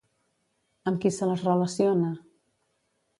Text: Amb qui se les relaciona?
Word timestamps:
Amb 0.91 0.97
qui 1.03 1.11
se 1.17 1.27
les 1.31 1.43
relaciona? 1.49 2.09